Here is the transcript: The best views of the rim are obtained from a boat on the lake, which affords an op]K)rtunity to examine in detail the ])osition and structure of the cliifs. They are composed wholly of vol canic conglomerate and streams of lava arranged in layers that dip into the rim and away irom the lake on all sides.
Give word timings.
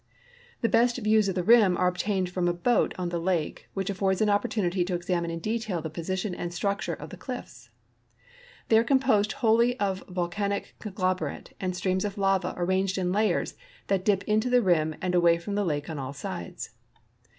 The 0.61 0.67
best 0.67 0.97
views 0.97 1.29
of 1.29 1.35
the 1.35 1.43
rim 1.43 1.77
are 1.77 1.85
obtained 1.87 2.31
from 2.31 2.47
a 2.47 2.53
boat 2.55 2.95
on 2.97 3.09
the 3.09 3.19
lake, 3.19 3.69
which 3.75 3.87
affords 3.87 4.19
an 4.19 4.29
op]K)rtunity 4.29 4.83
to 4.87 4.95
examine 4.95 5.29
in 5.29 5.37
detail 5.37 5.79
the 5.79 5.91
])osition 5.91 6.33
and 6.35 6.51
structure 6.51 6.95
of 6.95 7.11
the 7.11 7.17
cliifs. 7.17 7.69
They 8.69 8.79
are 8.79 8.83
composed 8.83 9.31
wholly 9.33 9.79
of 9.79 10.03
vol 10.09 10.27
canic 10.27 10.73
conglomerate 10.79 11.53
and 11.59 11.75
streams 11.75 12.03
of 12.03 12.17
lava 12.17 12.55
arranged 12.57 12.97
in 12.97 13.11
layers 13.11 13.53
that 13.89 14.03
dip 14.03 14.23
into 14.23 14.49
the 14.49 14.63
rim 14.63 14.95
and 15.03 15.13
away 15.13 15.37
irom 15.37 15.53
the 15.53 15.63
lake 15.63 15.87
on 15.87 15.99
all 15.99 16.13
sides. 16.13 16.71